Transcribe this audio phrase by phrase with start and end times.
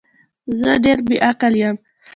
[0.59, 1.77] زه ډیر بی عقل یم